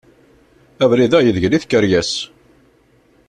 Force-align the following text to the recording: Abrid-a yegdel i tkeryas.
Abrid-a 0.83 1.19
yegdel 1.21 1.53
i 1.57 1.59
tkeryas. 1.63 2.11